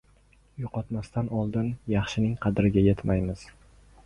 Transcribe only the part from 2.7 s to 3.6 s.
yetmaymiz.